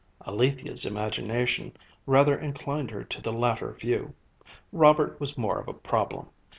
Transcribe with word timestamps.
Alethia's 0.25 0.83
imagination 0.83 1.77
rather 2.07 2.35
inclined 2.35 2.89
her 2.89 3.03
to 3.03 3.21
the 3.21 3.31
latter 3.31 3.71
view. 3.71 4.15
Robert 4.71 5.19
was 5.19 5.37
more 5.37 5.59
of 5.59 5.67
a 5.67 5.73
problem. 5.75 6.27